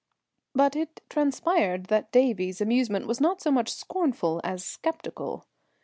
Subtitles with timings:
[0.55, 5.45] But it transpired that Davie's amusement was not so much scornful as sceptical.